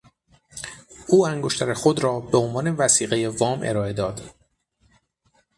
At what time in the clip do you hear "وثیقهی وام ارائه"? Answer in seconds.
2.75-3.93